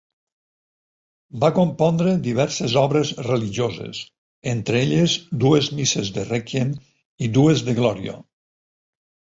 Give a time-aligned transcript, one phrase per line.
[1.43, 4.01] Va compondre diverses obres religioses,
[4.55, 6.75] entre elles dues misses de Rèquiem
[7.29, 8.21] i dues de Glòria.